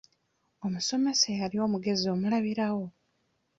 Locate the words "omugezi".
1.65-2.05